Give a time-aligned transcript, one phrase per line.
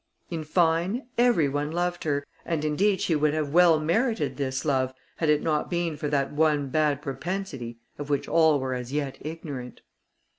[0.31, 4.95] In fine, every one loved her, and, indeed she would have well merited this love,
[5.17, 9.19] had it not been for that one bad propensity, of which all were as yet
[9.21, 9.81] ignorant.